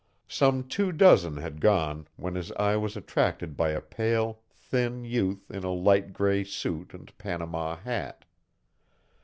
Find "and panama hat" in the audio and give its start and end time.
6.95-8.25